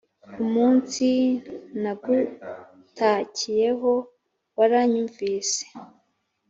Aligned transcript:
Umunsi 0.43 1.07
nagutakiyeho 1.81 3.93
waranyumvise 4.57 5.63